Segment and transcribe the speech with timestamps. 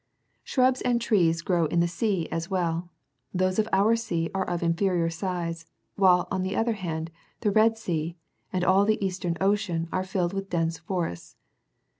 [0.43, 2.89] Shrubs and trees grow in the sea34 as well;
[3.35, 7.77] those of our sea35 are of inferior size, while, on the other hand, the Red
[7.77, 8.17] Sea
[8.51, 11.35] and all the Eastern Ocean are filled with dense forests.